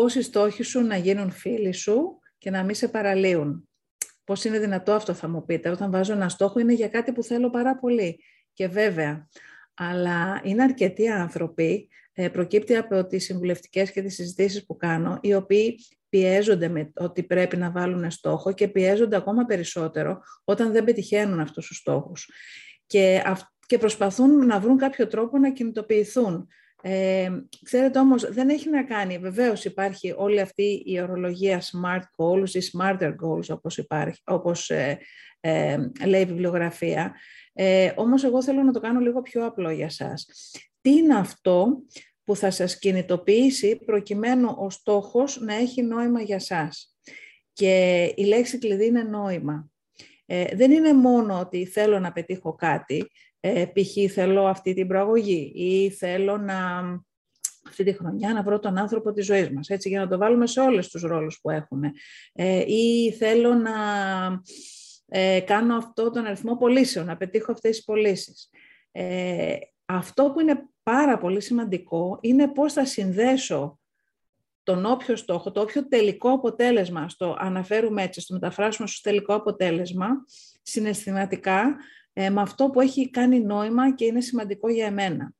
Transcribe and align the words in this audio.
πώς 0.00 0.14
οι 0.14 0.22
στόχοι 0.22 0.62
σου 0.62 0.80
να 0.80 0.96
γίνουν 0.96 1.30
φίλοι 1.30 1.72
σου 1.72 2.18
και 2.38 2.50
να 2.50 2.62
μην 2.62 2.74
σε 2.74 2.88
παραλύουν. 2.88 3.68
Πώς 4.24 4.44
είναι 4.44 4.58
δυνατό 4.58 4.92
αυτό 4.92 5.14
θα 5.14 5.28
μου 5.28 5.44
πείτε. 5.44 5.70
Όταν 5.70 5.90
βάζω 5.90 6.12
ένα 6.12 6.28
στόχο 6.28 6.58
είναι 6.58 6.72
για 6.72 6.88
κάτι 6.88 7.12
που 7.12 7.22
θέλω 7.22 7.50
πάρα 7.50 7.78
πολύ. 7.78 8.24
Και 8.52 8.68
βέβαια, 8.68 9.28
αλλά 9.74 10.40
είναι 10.44 10.62
αρκετοί 10.62 11.08
άνθρωποι, 11.08 11.88
ε, 12.12 12.28
προκύπτει 12.28 12.76
από 12.76 13.06
τις 13.06 13.24
συμβουλευτικές 13.24 13.92
και 13.92 14.02
τις 14.02 14.14
συζητήσεις 14.14 14.66
που 14.66 14.76
κάνω, 14.76 15.18
οι 15.22 15.34
οποίοι 15.34 15.78
πιέζονται 16.08 16.68
με 16.68 16.90
ότι 16.94 17.22
πρέπει 17.22 17.56
να 17.56 17.70
βάλουν 17.70 18.10
στόχο 18.10 18.52
και 18.52 18.68
πιέζονται 18.68 19.16
ακόμα 19.16 19.44
περισσότερο 19.44 20.20
όταν 20.44 20.72
δεν 20.72 20.84
πετυχαίνουν 20.84 21.40
αυτούς 21.40 21.66
τους 21.66 21.76
στόχους. 21.76 22.30
Και, 22.86 23.22
και 23.66 23.78
προσπαθούν 23.78 24.46
να 24.46 24.60
βρουν 24.60 24.76
κάποιο 24.76 25.06
τρόπο 25.06 25.38
να 25.38 25.52
κινητοποιηθούν. 25.52 26.48
Ε, 26.82 27.30
ξέρετε 27.62 27.98
όμως, 27.98 28.32
δεν 28.32 28.48
έχει 28.48 28.70
να 28.70 28.84
κάνει, 28.84 29.18
βεβαίως 29.18 29.64
υπάρχει 29.64 30.14
όλη 30.16 30.40
αυτή 30.40 30.82
η 30.84 31.00
ορολογία 31.00 31.60
smart 31.60 32.02
goals 32.16 32.48
ή 32.48 32.60
smarter 32.72 33.14
goals 33.24 33.48
όπως, 33.48 33.78
υπάρχει, 33.78 34.20
όπως 34.24 34.70
ε, 34.70 34.98
ε, 35.40 35.78
λέει 36.06 36.22
η 36.22 36.24
βιβλιογραφία. 36.24 37.14
Ε, 37.52 37.92
όμως 37.96 38.24
εγώ 38.24 38.42
θέλω 38.42 38.62
να 38.62 38.72
το 38.72 38.80
κάνω 38.80 39.00
λίγο 39.00 39.22
πιο 39.22 39.46
απλό 39.46 39.70
για 39.70 39.90
σας. 39.90 40.26
Τι 40.80 40.90
είναι 40.90 41.16
αυτό 41.16 41.82
που 42.24 42.36
θα 42.36 42.50
σας 42.50 42.78
κινητοποιήσει 42.78 43.76
προκειμένου 43.76 44.54
ο 44.58 44.70
στόχος 44.70 45.40
να 45.40 45.54
έχει 45.54 45.82
νόημα 45.82 46.20
για 46.22 46.38
σας; 46.38 46.96
Και 47.52 48.02
η 48.16 48.24
λέξη 48.24 48.58
κλειδί 48.58 48.86
είναι 48.86 49.02
νόημα. 49.02 49.70
Ε, 50.26 50.56
δεν 50.56 50.70
είναι 50.70 50.94
μόνο 50.94 51.40
ότι 51.40 51.66
θέλω 51.66 51.98
να 51.98 52.12
πετύχω 52.12 52.54
κάτι, 52.54 53.10
ε, 53.40 53.64
π.χ. 53.64 54.12
θέλω 54.12 54.46
αυτή 54.46 54.74
την 54.74 54.86
προαγωγή 54.86 55.52
ή 55.54 55.90
θέλω 55.90 56.36
να 56.36 56.80
αυτή 57.68 57.84
τη 57.84 57.92
χρονιά 57.92 58.32
να 58.32 58.42
βρω 58.42 58.58
τον 58.58 58.78
άνθρωπο 58.78 59.12
της 59.12 59.26
ζωής 59.26 59.50
μας, 59.50 59.68
έτσι, 59.68 59.88
για 59.88 60.00
να 60.00 60.08
το 60.08 60.18
βάλουμε 60.18 60.46
σε 60.46 60.60
όλες 60.60 60.88
τους 60.88 61.02
ρόλους 61.02 61.40
που 61.40 61.50
έχουμε. 61.50 61.92
Ε, 62.32 62.64
ή 62.72 63.12
θέλω 63.12 63.54
να 63.54 63.72
ε, 65.06 65.40
κάνω 65.40 65.76
αυτό 65.76 66.10
τον 66.10 66.24
αριθμό 66.26 66.56
πωλήσεων, 66.56 67.06
να 67.06 67.16
πετύχω 67.16 67.52
αυτές 67.52 67.76
τις 67.76 67.84
πωλήσεις. 67.84 68.50
Ε, 68.92 69.56
αυτό 69.84 70.30
που 70.30 70.40
είναι 70.40 70.68
πάρα 70.82 71.18
πολύ 71.18 71.40
σημαντικό 71.40 72.18
είναι 72.20 72.48
πώς 72.48 72.72
θα 72.72 72.84
συνδέσω 72.84 73.78
τον 74.62 74.86
όποιο 74.86 75.16
στόχο, 75.16 75.52
το 75.52 75.60
όποιο 75.60 75.88
τελικό 75.88 76.30
αποτέλεσμα, 76.30 77.08
στο 77.08 77.36
αναφέρουμε 77.38 78.02
έτσι, 78.02 78.20
στο 78.20 78.34
μεταφράσουμε 78.34 78.88
στο 78.88 79.10
τελικό 79.10 79.34
αποτέλεσμα, 79.34 80.08
συναισθηματικά, 80.62 81.76
ε, 82.22 82.30
με 82.30 82.40
αυτό 82.40 82.70
που 82.70 82.80
έχει 82.80 83.10
κάνει 83.10 83.40
νόημα 83.40 83.94
και 83.94 84.04
είναι 84.04 84.20
σημαντικό 84.20 84.68
για 84.68 84.86
εμένα. 84.86 85.32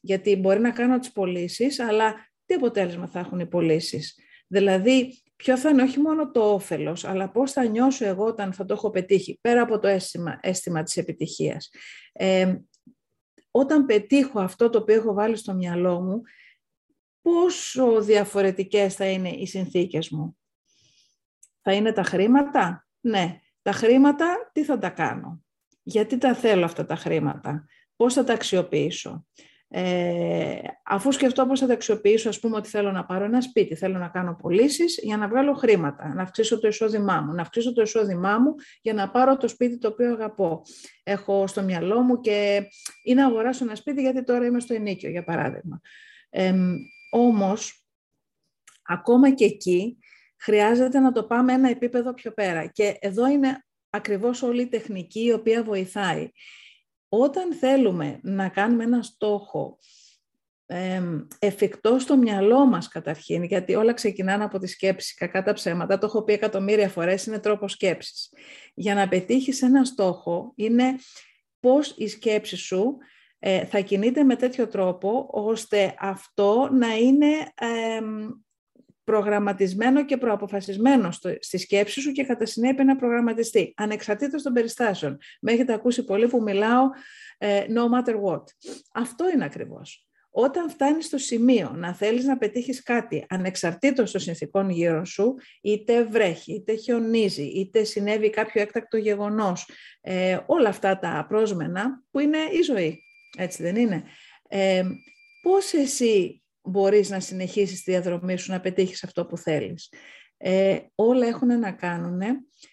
Γιατί 0.00 0.36
μπορεί 0.36 0.60
να 0.60 0.70
κάνω 0.70 0.98
τις 0.98 1.12
πωλήσεις, 1.12 1.80
αλλά 1.80 2.14
τι 2.44 2.54
αποτέλεσμα 2.54 3.06
θα 3.06 3.18
έχουν 3.18 3.38
οι 3.40 3.46
πωλήσεις; 3.46 4.18
Δηλαδή, 4.46 5.22
ποιο 5.36 5.58
θα 5.58 5.68
είναι 5.68 5.82
όχι 5.82 6.00
μόνο 6.00 6.30
το 6.30 6.52
όφελος, 6.52 7.04
αλλά 7.04 7.30
πώς 7.30 7.52
θα 7.52 7.64
νιώσω 7.64 8.04
εγώ 8.04 8.24
όταν 8.24 8.52
θα 8.52 8.64
το 8.64 8.74
έχω 8.74 8.90
πετύχει, 8.90 9.38
πέρα 9.40 9.62
από 9.62 9.78
το 9.78 9.88
αίσθημα, 9.88 10.38
αίσθημα 10.42 10.82
της 10.82 10.96
επιτυχίας. 10.96 11.70
Ε, 12.12 12.56
όταν 13.50 13.86
πετύχω 13.86 14.40
αυτό 14.40 14.70
το 14.70 14.78
οποίο 14.78 14.94
έχω 14.94 15.12
βάλει 15.12 15.36
στο 15.36 15.54
μυαλό 15.54 16.00
μου, 16.00 16.22
πόσο 17.22 18.02
διαφορετικές 18.02 18.94
θα 18.94 19.06
είναι 19.06 19.28
οι 19.28 19.46
συνθήκες 19.46 20.10
μου; 20.10 20.38
Θα 21.62 21.72
είναι 21.72 21.92
τα 21.92 22.02
χρήματα; 22.02 22.86
Ναι. 23.00 23.40
Τα 23.62 23.72
χρήματα 23.72 24.50
τι 24.52 24.64
θα 24.64 24.78
τα 24.78 24.90
κάνω; 24.90 25.42
Γιατί 25.88 26.18
τα 26.18 26.34
θέλω 26.34 26.64
αυτά 26.64 26.84
τα 26.84 26.96
χρήματα; 26.96 27.66
Πώς 27.96 28.14
θα 28.14 28.24
τα 28.24 28.32
αξιοποιήσω; 28.32 29.26
Ε, 29.70 30.58
αφού 30.84 31.12
σκεφτώ 31.12 31.46
πώς 31.46 31.60
θα 31.60 31.66
τα 31.66 31.72
αξιοποιήσω, 31.72 32.28
ας 32.28 32.40
πούμε 32.40 32.56
ότι 32.56 32.68
θέλω 32.68 32.92
να 32.92 33.04
πάρω 33.04 33.24
ένα 33.24 33.40
σπίτι, 33.40 33.74
θέλω 33.74 33.98
να 33.98 34.08
κάνω 34.08 34.36
πωλήσεις 34.42 34.98
για 35.02 35.16
να 35.16 35.28
βγάλω 35.28 35.54
χρήματα, 35.54 36.14
να 36.14 36.22
αυξήσω 36.22 36.60
το 36.60 36.68
εισόδημά 36.68 37.20
μου, 37.20 37.32
να 37.32 37.42
αυξήσω 37.42 37.72
το 37.72 37.82
εισόδημά 37.82 38.38
μου 38.38 38.54
για 38.82 38.94
να 38.94 39.10
πάρω 39.10 39.36
το 39.36 39.48
σπίτι 39.48 39.78
το 39.78 39.88
οποίο 39.88 40.12
αγαπώ. 40.12 40.62
Έχω 41.02 41.46
στο 41.46 41.62
μυαλό 41.62 42.00
μου 42.00 42.20
και 42.20 42.68
ή 43.04 43.14
να 43.14 43.26
αγοράσω 43.26 43.64
ένα 43.64 43.74
σπίτι 43.74 44.00
γιατί 44.00 44.24
τώρα 44.24 44.46
είμαι 44.46 44.60
στο 44.60 44.74
ενίκιο, 44.74 45.10
για 45.10 45.24
παράδειγμα. 45.24 45.80
Ε, 46.30 46.54
όμως, 47.10 47.86
ακόμα 48.82 49.30
και 49.30 49.44
εκεί, 49.44 49.98
χρειάζεται 50.40 50.98
να 50.98 51.12
το 51.12 51.24
πάμε 51.24 51.52
ένα 51.52 51.68
επίπεδο 51.70 52.14
πιο 52.14 52.32
πέρα. 52.32 52.66
Και 52.66 52.96
εδώ 53.00 53.28
είναι 53.28 53.67
ακριβώς 53.98 54.42
όλη 54.42 54.62
η 54.62 54.68
τεχνική 54.68 55.24
η 55.24 55.32
οποία 55.32 55.62
βοηθάει. 55.62 56.30
Όταν 57.08 57.54
θέλουμε 57.54 58.18
να 58.22 58.48
κάνουμε 58.48 58.84
ένα 58.84 59.02
στόχο 59.02 59.78
ε, 60.66 61.02
εφικτό 61.38 61.98
στο 61.98 62.16
μυαλό 62.16 62.66
μας 62.66 62.88
καταρχήν, 62.88 63.42
γιατί 63.42 63.74
όλα 63.74 63.92
ξεκινάνε 63.92 64.44
από 64.44 64.58
τη 64.58 64.66
σκέψη, 64.66 65.14
κακά 65.14 65.42
τα 65.42 65.52
ψέματα, 65.52 65.98
το 65.98 66.06
έχω 66.06 66.22
πει 66.22 66.32
εκατομμύρια 66.32 66.88
φορές, 66.88 67.26
είναι 67.26 67.38
τρόπος 67.38 67.72
σκέψης. 67.72 68.32
Για 68.74 68.94
να 68.94 69.08
πετύχεις 69.08 69.62
ένα 69.62 69.84
στόχο 69.84 70.52
είναι 70.56 70.94
πώς 71.60 71.94
η 71.96 72.08
σκέψη 72.08 72.56
σου 72.56 72.96
ε, 73.38 73.64
θα 73.64 73.80
κινείται 73.80 74.24
με 74.24 74.36
τέτοιο 74.36 74.68
τρόπο, 74.68 75.28
ώστε 75.30 75.94
αυτό 75.98 76.68
να 76.72 76.96
είναι 76.96 77.26
προγραμματισμένο 79.08 80.04
και 80.04 80.16
προαποφασισμένο 80.16 81.10
στο, 81.10 81.34
στη 81.40 81.58
σκέψη 81.58 82.00
σου 82.00 82.12
και 82.12 82.24
κατά 82.24 82.46
συνέπεια 82.46 82.84
να 82.84 82.96
προγραμματιστεί, 82.96 83.74
ανεξαρτήτως 83.76 84.42
των 84.42 84.52
περιστάσεων. 84.52 85.18
Με 85.40 85.52
έχετε 85.52 85.72
ακούσει 85.72 86.04
πολύ 86.04 86.28
που 86.28 86.42
μιλάω 86.42 86.84
ε, 87.38 87.64
no 87.68 87.82
matter 87.94 88.14
what. 88.14 88.42
Αυτό 88.92 89.30
είναι 89.30 89.44
ακριβώς. 89.44 90.06
Όταν 90.30 90.70
φτάνεις 90.70 91.06
στο 91.06 91.18
σημείο 91.18 91.72
να 91.76 91.94
θέλεις 91.94 92.24
να 92.24 92.38
πετύχεις 92.38 92.82
κάτι 92.82 93.26
ανεξαρτήτως 93.28 94.10
των 94.10 94.20
συνθήκων 94.20 94.70
γύρω 94.70 95.04
σου, 95.04 95.34
είτε 95.60 96.04
βρέχει, 96.04 96.52
είτε 96.54 96.74
χιονίζει, 96.74 97.44
είτε 97.44 97.84
συνέβη 97.84 98.30
κάποιο 98.30 98.62
έκτακτο 98.62 98.96
γεγονός, 98.96 99.70
ε, 100.00 100.38
όλα 100.46 100.68
αυτά 100.68 100.98
τα 100.98 101.26
πρόσμενα 101.28 102.02
που 102.10 102.20
είναι 102.20 102.38
η 102.38 102.62
ζωή, 102.62 103.02
έτσι 103.38 103.62
δεν 103.62 103.76
είναι. 103.76 104.02
Ε, 104.48 104.82
πώς 105.42 105.72
εσύ 105.72 106.42
μπορείς 106.68 107.10
να 107.10 107.20
συνεχίσεις 107.20 107.82
τη 107.82 107.90
διαδρομή 107.90 108.36
σου, 108.36 108.50
να 108.50 108.60
πετύχεις 108.60 109.04
αυτό 109.04 109.26
που 109.26 109.36
θέλεις. 109.36 109.92
Ε, 110.36 110.78
όλα 110.94 111.26
έχουν 111.26 111.58
να 111.58 111.72
κάνουν 111.72 112.20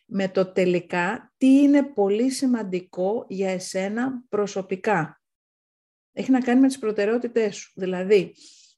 με 0.05 0.29
το 0.29 0.51
τελικά 0.51 1.33
τι 1.37 1.47
είναι 1.47 1.83
πολύ 1.83 2.29
σημαντικό 2.29 3.25
για 3.29 3.49
εσένα 3.49 4.23
προσωπικά. 4.29 5.21
Έχει 6.11 6.31
να 6.31 6.39
κάνει 6.39 6.59
με 6.59 6.67
τις 6.67 6.79
προτεραιότητές 6.79 7.55
σου. 7.55 7.71
Δηλαδή, 7.75 8.35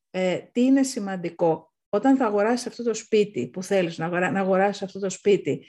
ε, 0.09 0.38
τι 0.38 0.61
είναι 0.61 0.83
σημαντικό. 0.83 1.73
Όταν 1.89 2.17
θα 2.17 2.25
αγοράσεις 2.25 2.67
αυτό 2.67 2.84
το 2.84 2.94
σπίτι 2.94 3.47
που 3.47 3.63
θέλεις 3.63 3.97
να, 3.97 4.05
αγορά, 4.05 4.31
να 4.31 4.39
αγοράσεις 4.39 4.81
αυτό 4.81 4.99
το 4.99 5.09
σπίτι, 5.09 5.66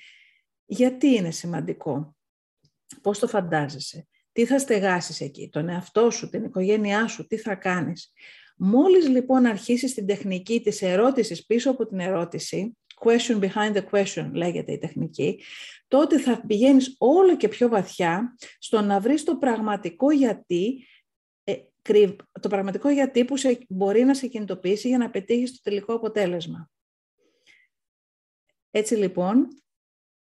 γιατί 0.65 1.07
είναι 1.07 1.31
σημαντικό; 1.31 2.17
Πώς 3.03 3.19
το 3.19 3.27
φαντάζεσαι; 3.27 4.09
Τι 4.33 4.47
θα 4.47 4.59
στεγάσεις 4.59 5.21
εκεί, 5.21 5.49
τον 5.49 5.69
εαυτό 5.69 6.11
σου, 6.11 6.29
την 6.29 6.45
οικογένειά 6.45 7.07
σου, 7.07 7.27
τι 7.27 7.37
θα 7.37 7.55
κάνεις; 7.55 8.13
Μόλις 8.59 9.09
λοιπόν 9.09 9.47
αρχίσεις 9.47 9.95
την 9.95 10.07
τεχνική 10.07 10.61
της 10.61 10.83
ερώτησης 10.83 11.47
πίσω 11.47 11.71
από 11.71 11.87
την 11.87 12.01
ερώτηση, 12.01 12.77
question 13.05 13.41
behind 13.41 13.73
the 13.77 13.85
question 13.91 14.31
λέγεται 14.33 14.73
η 14.73 14.79
τεχνική, 14.79 15.43
τότε 15.89 16.19
θα 16.19 16.47
πηγαίνεις 16.47 16.95
όλο 16.99 17.37
και 17.37 17.49
πιο 17.49 17.69
βαθιά 17.69 18.37
στο 18.59 18.81
να 18.81 19.01
βρεις 19.01 19.25
το 19.25 19.37
πραγματικό 19.37 20.11
γιατί, 20.11 20.87
ε, 21.45 21.55
το 22.41 22.49
πραγματικό 22.49 22.89
γιατί 22.89 23.25
που 23.25 23.37
σε, 23.37 23.59
μπορεί 23.69 24.05
να 24.05 24.15
σε 24.15 24.27
κινητοποιήσει 24.27 24.89
για 24.89 24.99
να 24.99 25.11
πετύχεις 25.11 25.53
το 25.53 25.59
τελικό 25.63 25.95
αποτέλεσμα. 25.95 26.71
Έτσι 28.71 28.95
λοιπόν, 28.95 29.49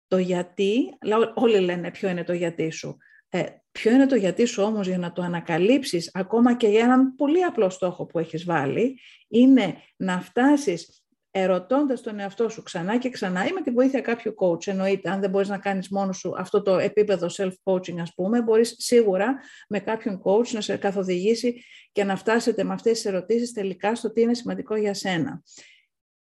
το 0.06 0.19
γιατί, 0.19 0.99
όλοι 1.35 1.61
λένε 1.61 1.91
ποιο 1.91 2.08
είναι 2.08 2.25
το 2.25 2.32
γιατί 2.32 2.70
σου. 2.70 2.97
Ε, 3.29 3.47
ποιο 3.73 3.91
είναι 3.93 4.07
το 4.07 4.15
γιατί 4.15 4.45
σου 4.45 4.63
όμως 4.63 4.87
για 4.87 4.99
να 4.99 5.13
το 5.13 5.23
ανακαλύψεις 5.23 6.11
ακόμα 6.15 6.57
και 6.57 6.67
για 6.67 6.81
έναν 6.81 7.15
πολύ 7.15 7.43
απλό 7.45 7.71
στόχο 7.71 8.07
που 8.07 8.19
έχεις 8.19 8.45
βάλει, 8.45 8.99
είναι 9.29 9.77
να 9.97 10.21
φτάσεις 10.21 11.03
ερωτώντας 11.35 12.01
τον 12.01 12.19
εαυτό 12.19 12.49
σου 12.49 12.63
ξανά 12.63 12.99
και 12.99 13.09
ξανά 13.09 13.47
ή 13.47 13.53
με 13.53 13.63
τη 13.63 13.71
βοήθεια 13.71 14.01
κάποιου 14.01 14.35
coach, 14.39 14.67
εννοείται, 14.67 15.11
αν 15.11 15.21
δεν 15.21 15.31
μπορείς 15.31 15.49
να 15.49 15.59
κάνεις 15.59 15.89
μόνος 15.89 16.19
σου 16.19 16.35
αυτό 16.39 16.63
το 16.63 16.79
επίπεδο 16.79 17.27
self-coaching 17.37 17.99
ας 18.01 18.15
πούμε, 18.15 18.43
μπορείς 18.43 18.75
σίγουρα 18.79 19.35
με 19.69 19.81
κάποιον 19.81 20.23
coach 20.25 20.49
να 20.49 20.61
σε 20.61 20.77
καθοδηγήσει 20.77 21.63
και 21.93 22.05
να 22.05 22.17
φτάσετε 22.17 22.65
με 22.65 22.73
αυτές 22.73 22.93
τις 22.93 23.05
ερωτήσεις 23.05 23.53
τελικά 23.53 23.95
στο 23.95 24.13
τι 24.13 24.21
είναι 24.21 24.35
σημαντικό 24.35 24.77
για 24.77 24.95
σένα. 24.95 25.43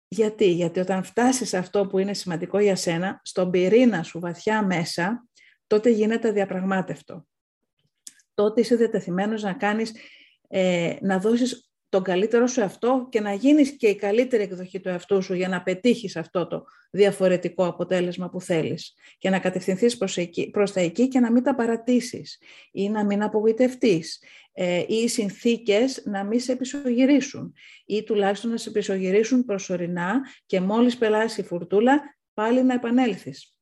Γιατί, 0.09 0.51
γιατί 0.53 0.81
όταν 0.81 1.05
φτάσεις 1.05 1.55
αυτό 1.55 1.87
που 1.87 1.99
είναι 1.99 2.15
σημαντικό 2.15 2.59
για 2.59 2.77
σένα, 2.77 3.21
στον 3.25 3.51
πυρήνα 3.51 4.03
σου 4.03 4.21
βαθιά 4.21 4.63
μέσα, 4.63 5.29
τότε 5.67 5.91
γίνεται 5.91 6.33
διαπραγμάτευτο. 6.33 7.27
Τότε 8.35 8.61
είσαι 8.61 8.77
διατεθειμένος 8.77 9.43
να 9.43 9.53
κάνεις, 9.53 9.93
ε, 10.49 10.97
να 11.01 11.19
δώσεις 11.19 11.69
τον 11.89 12.03
καλύτερο 12.03 12.47
σου 12.47 12.61
εαυτό 12.61 13.07
και 13.11 13.21
να 13.21 13.33
γίνεις 13.33 13.77
και 13.77 13.87
η 13.87 13.97
καλύτερη 13.97 14.43
εκδοχή 14.43 14.81
του 14.81 14.89
εαυτού 14.89 15.23
σου 15.23 15.35
για 15.35 15.49
να 15.49 15.63
πετύχεις 15.63 16.17
αυτό 16.17 16.47
το 16.47 16.65
διαφορετικό 16.91 17.67
αποτέλεσμα 17.67 18.31
που 18.31 18.41
θέλεις 18.41 18.95
και 19.19 19.31
να 19.31 19.39
κατευθυνθείς 19.39 19.97
προς, 19.97 20.17
εκεί, 20.17 20.51
προς 20.51 20.73
τα 20.73 20.81
εκεί 20.81 21.09
και 21.09 21.21
να 21.21 21.33
μην 21.33 21.43
τα 21.43 21.55
παρατήσεις 21.55 22.41
ή 22.73 22.89
να 22.89 23.05
μην 23.05 23.23
απογοητευτείς 23.23 24.23
ε, 24.53 24.79
ή 24.79 24.95
οι 24.95 25.09
συνθήκες 25.09 26.03
να 26.05 26.25
μην 26.25 26.41
σε 26.41 26.53
επισογυρίσουν 26.53 27.55
ή 27.87 28.03
τουλάχιστον 28.03 28.51
να 28.51 28.57
σε 28.57 28.69
επισογυρίσουν 28.69 29.45
προσωρινά 29.45 30.21
και 30.47 30.61
μόλις 30.61 30.97
πελάσει 30.97 31.41
η 31.41 31.45
φουρτούλα 31.45 32.01
πάλι 32.35 32.65
να 32.65 32.75
επανέλθεις. 32.75 33.57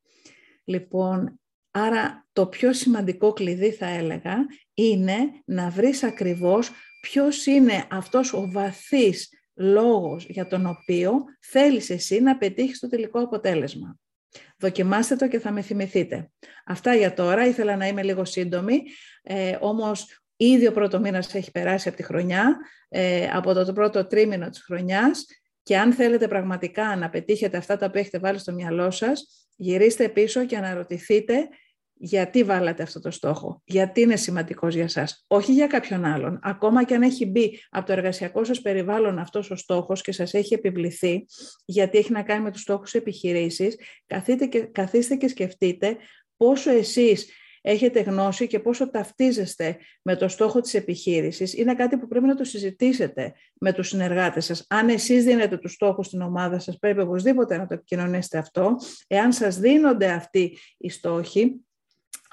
Λοιπόν, 0.64 1.40
άρα 1.72 2.26
το 2.32 2.46
πιο 2.46 2.72
σημαντικό 2.72 3.32
κλειδί 3.32 3.70
θα 3.72 3.86
έλεγα 3.86 4.36
είναι 4.74 5.18
να 5.44 5.68
βρεις 5.68 6.02
ακριβώς 6.02 6.70
ποιος 7.02 7.46
είναι 7.46 7.86
αυτός 7.90 8.32
ο 8.32 8.50
βαθύς 8.50 9.28
λόγος 9.54 10.26
για 10.28 10.46
τον 10.46 10.66
οποίο 10.66 11.24
θέλεις 11.40 11.90
εσύ 11.90 12.20
να 12.20 12.36
πετύχεις 12.36 12.78
το 12.78 12.88
τελικό 12.88 13.20
αποτέλεσμα. 13.20 13.96
Δοκιμάστε 14.58 15.16
το 15.16 15.28
και 15.28 15.38
θα 15.38 15.50
με 15.50 15.62
θυμηθείτε. 15.62 16.30
Αυτά 16.66 16.94
για 16.94 17.14
τώρα. 17.14 17.46
Ήθελα 17.46 17.76
να 17.76 17.86
είμαι 17.86 18.02
λίγο 18.02 18.24
σύντομη, 18.24 18.82
ε, 19.22 19.56
όμως 19.60 20.22
ήδη 20.36 20.66
ο 20.66 20.72
πρώτος 20.72 21.00
μήνας 21.00 21.34
έχει 21.34 21.50
περάσει 21.50 21.88
από 21.88 21.96
τη 21.96 22.02
χρονιά, 22.02 22.56
ε, 22.88 23.28
από 23.32 23.52
το 23.52 23.72
πρώτο 23.72 24.06
τρίμηνο 24.06 24.48
της 24.48 24.60
χρονιάς 24.62 25.26
και 25.62 25.78
αν 25.78 25.92
θέλετε 25.92 26.28
πραγματικά 26.28 26.96
να 26.96 27.10
πετύχετε 27.10 27.56
αυτά 27.56 27.76
τα 27.76 27.86
οποία 27.86 28.00
έχετε 28.00 28.18
βάλει 28.18 28.38
στο 28.38 28.52
μυαλό 28.52 28.90
σας, 28.90 29.46
γυρίστε 29.56 30.08
πίσω 30.08 30.44
και 30.44 30.56
αναρωτηθείτε 30.56 31.48
γιατί 32.04 32.44
βάλατε 32.44 32.82
αυτό 32.82 33.00
το 33.00 33.10
στόχο, 33.10 33.62
γιατί 33.64 34.00
είναι 34.00 34.16
σημαντικός 34.16 34.74
για 34.74 34.88
σας, 34.88 35.24
όχι 35.26 35.52
για 35.52 35.66
κάποιον 35.66 36.04
άλλον. 36.04 36.38
Ακόμα 36.42 36.84
και 36.84 36.94
αν 36.94 37.02
έχει 37.02 37.26
μπει 37.26 37.58
από 37.70 37.86
το 37.86 37.92
εργασιακό 37.92 38.44
σας 38.44 38.60
περιβάλλον 38.60 39.18
αυτός 39.18 39.50
ο 39.50 39.56
στόχος 39.56 40.02
και 40.02 40.12
σας 40.12 40.34
έχει 40.34 40.54
επιβληθεί, 40.54 41.26
γιατί 41.64 41.98
έχει 41.98 42.12
να 42.12 42.22
κάνει 42.22 42.42
με 42.42 42.50
τους 42.50 42.60
στόχους 42.60 42.94
επιχειρήσεις, 42.94 43.78
καθίστε 44.06 44.46
και, 44.46 44.60
καθίστε 44.60 45.16
και 45.16 45.28
σκεφτείτε 45.28 45.96
πόσο 46.36 46.70
εσείς 46.70 47.30
έχετε 47.60 48.00
γνώση 48.00 48.46
και 48.46 48.58
πόσο 48.58 48.90
ταυτίζεστε 48.90 49.76
με 50.02 50.16
το 50.16 50.28
στόχο 50.28 50.60
της 50.60 50.74
επιχείρησης. 50.74 51.54
Είναι 51.54 51.74
κάτι 51.74 51.98
που 51.98 52.08
πρέπει 52.08 52.26
να 52.26 52.34
το 52.34 52.44
συζητήσετε 52.44 53.32
με 53.60 53.72
τους 53.72 53.88
συνεργάτες 53.88 54.44
σας. 54.44 54.66
Αν 54.68 54.88
εσείς 54.88 55.24
δίνετε 55.24 55.56
τους 55.56 55.72
στόχους 55.72 56.06
στην 56.06 56.20
ομάδα 56.20 56.58
σας, 56.58 56.78
πρέπει 56.78 57.00
οπωσδήποτε 57.00 57.56
να 57.56 57.66
το 57.66 57.74
επικοινωνήσετε 57.74 58.38
αυτό. 58.38 58.76
Εάν 59.06 59.32
σας 59.32 59.58
δίνονται 59.58 60.10
αυτοί 60.10 60.58
οι 60.78 60.88
στόχοι, 60.88 61.64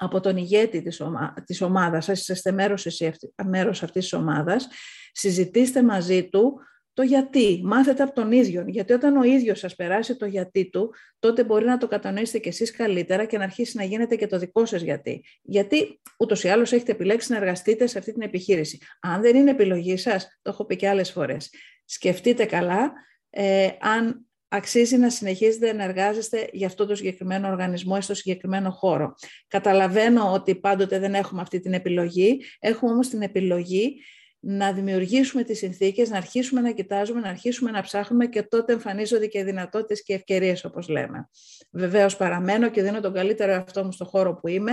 από 0.02 0.20
τον 0.20 0.36
ηγέτη 0.36 0.82
της, 0.82 1.00
ομα... 1.00 1.34
της 1.46 1.60
ομάδας 1.60 2.04
σας, 2.04 2.28
είστε 2.28 2.52
μέρος, 2.52 2.86
εσύ, 2.86 3.12
μέρος 3.46 3.82
αυτής 3.82 4.02
της 4.02 4.12
ομάδας, 4.12 4.68
συζητήστε 5.12 5.82
μαζί 5.82 6.28
του 6.28 6.60
το 6.92 7.02
γιατί. 7.02 7.60
Μάθετε 7.64 8.02
από 8.02 8.14
τον 8.14 8.32
ίδιο. 8.32 8.64
Γιατί 8.66 8.92
όταν 8.92 9.16
ο 9.16 9.22
ίδιος 9.22 9.58
σας 9.58 9.74
περάσει 9.74 10.16
το 10.16 10.26
γιατί 10.26 10.70
του, 10.70 10.94
τότε 11.18 11.44
μπορεί 11.44 11.64
να 11.64 11.78
το 11.78 11.88
κατανοήσετε 11.88 12.38
κι 12.38 12.48
εσείς 12.48 12.70
καλύτερα 12.70 13.24
και 13.24 13.38
να 13.38 13.44
αρχίσει 13.44 13.76
να 13.76 13.84
γίνεται 13.84 14.16
και 14.16 14.26
το 14.26 14.38
δικό 14.38 14.66
σας 14.66 14.82
γιατί. 14.82 15.24
Γιατί 15.42 16.00
ούτως 16.18 16.44
ή 16.44 16.48
άλλως 16.48 16.72
έχετε 16.72 16.92
επιλέξει 16.92 17.32
να 17.32 17.36
εργαστείτε 17.38 17.86
σε 17.86 17.98
αυτή 17.98 18.12
την 18.12 18.22
επιχείρηση. 18.22 18.78
Αν 19.00 19.20
δεν 19.20 19.36
είναι 19.36 19.50
επιλογή 19.50 19.96
σας, 19.96 20.38
το 20.42 20.50
έχω 20.50 20.64
πει 20.64 20.76
και 20.76 20.88
άλλες 20.88 21.10
φορές, 21.10 21.50
σκεφτείτε 21.84 22.44
καλά 22.44 22.92
ε, 23.30 23.68
αν 23.80 24.29
αξίζει 24.52 24.96
να 24.96 25.10
συνεχίζετε 25.10 25.72
να 25.72 25.84
εργάζεστε 25.84 26.48
για 26.52 26.66
αυτό 26.66 26.86
το 26.86 26.94
συγκεκριμένο 26.94 27.48
οργανισμό 27.48 27.94
ή 27.98 28.02
στο 28.02 28.14
συγκεκριμένο 28.14 28.70
χώρο. 28.70 29.14
Καταλαβαίνω 29.48 30.32
ότι 30.32 30.54
πάντοτε 30.54 30.98
δεν 30.98 31.14
έχουμε 31.14 31.40
αυτή 31.40 31.60
την 31.60 31.72
επιλογή, 31.72 32.44
έχουμε 32.58 32.92
όμως 32.92 33.08
την 33.08 33.22
επιλογή 33.22 34.00
να 34.40 34.72
δημιουργήσουμε 34.72 35.42
τις 35.42 35.58
συνθήκες, 35.58 36.10
να 36.10 36.16
αρχίσουμε 36.16 36.60
να 36.60 36.72
κοιτάζουμε, 36.72 37.20
να 37.20 37.28
αρχίσουμε 37.28 37.70
να 37.70 37.82
ψάχνουμε 37.82 38.26
και 38.26 38.42
τότε 38.42 38.72
εμφανίζονται 38.72 39.26
και 39.26 39.44
δυνατότητες 39.44 40.02
και 40.02 40.14
ευκαιρίες 40.14 40.64
όπως 40.64 40.88
λέμε. 40.88 41.28
Βεβαίως 41.70 42.16
παραμένω 42.16 42.70
και 42.70 42.82
δίνω 42.82 43.00
τον 43.00 43.12
καλύτερο 43.12 43.52
εαυτό 43.52 43.84
μου 43.84 43.92
στο 43.92 44.04
χώρο 44.04 44.34
που 44.34 44.48
είμαι, 44.48 44.72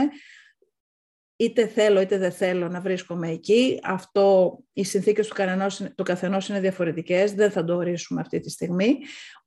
είτε 1.38 1.68
θέλω 1.68 2.01
είτε 2.01 2.18
δεν 2.18 2.31
θέλω 2.31 2.68
να 2.68 2.81
βρίσκομαι 2.81 3.30
εκεί. 3.30 3.80
Αυτό, 3.84 4.57
οι 4.74 4.84
συνθήκες 4.84 5.28
του, 5.28 5.36
κανενός, 5.36 5.81
του 5.95 6.04
καθενός 6.04 6.50
είναι 6.50 6.60
διαφορετικές, 6.60 7.34
δεν 7.34 7.51
θα 7.51 7.63
το 7.63 7.75
ορίσουμε 7.75 8.22
αυτή 8.22 8.39
τη 8.39 8.50
στιγμή. 8.50 8.98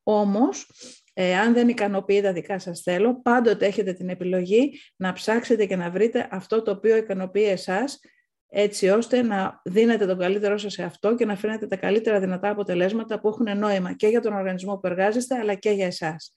Όμως, 0.03 0.71
ε, 1.13 1.37
αν 1.37 1.53
δεν 1.53 1.69
ικανοποιεί 1.69 2.21
τα 2.21 2.33
δικά 2.33 2.59
σας 2.59 2.81
θέλω, 2.81 3.21
πάντοτε 3.23 3.67
έχετε 3.67 3.93
την 3.93 4.09
επιλογή 4.09 4.81
να 4.97 5.13
ψάξετε 5.13 5.67
και 5.67 5.77
να 5.77 5.91
βρείτε 5.91 6.29
αυτό 6.31 6.63
το 6.63 6.71
οποίο 6.71 6.97
ικανοποιεί 6.97 7.47
εσάς, 7.49 8.01
έτσι 8.47 8.89
ώστε 8.89 9.23
να 9.23 9.61
δίνετε 9.65 10.07
τον 10.07 10.19
καλύτερό 10.19 10.59
σας 10.59 10.73
σε 10.73 10.83
αυτό 10.83 11.15
και 11.15 11.25
να 11.25 11.37
φέρετε 11.37 11.67
τα 11.67 11.77
καλύτερα 11.77 12.21
δυνατά 12.21 12.51
αποτελέσματα 12.51 13.21
που 13.21 13.29
έχουν 13.29 13.59
νόημα 13.59 13.93
και 13.93 14.07
για 14.07 14.21
τον 14.21 14.33
οργανισμό 14.33 14.77
που 14.77 14.87
εργάζεστε, 14.87 15.35
αλλά 15.35 15.55
και 15.55 15.71
για 15.71 15.87
εσάς. 15.87 16.33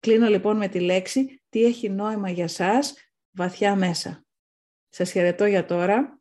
Κλείνω 0.00 0.28
λοιπόν 0.28 0.56
με 0.56 0.68
τη 0.68 0.80
λέξη 0.80 1.42
«Τι 1.48 1.64
έχει 1.64 1.90
νόημα 1.90 2.30
για 2.30 2.48
σας 2.48 2.94
βαθιά 3.30 3.76
μέσα». 3.76 4.23
Σας 4.96 5.10
χαιρετώ 5.10 5.44
για 5.44 5.64
τώρα. 5.64 6.20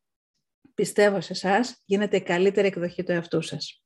Πιστεύω 0.73 1.21
σε 1.21 1.33
εσάς, 1.33 1.81
γίνεται 1.85 2.17
η 2.17 2.21
καλύτερη 2.21 2.67
εκδοχή 2.67 3.03
του 3.03 3.11
εαυτού 3.11 3.41
σας. 3.41 3.82